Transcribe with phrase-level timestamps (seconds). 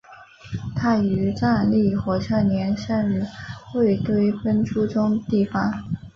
[0.75, 3.23] 他于藏历火马年生于
[3.75, 5.71] 卫堆奔珠宗地方。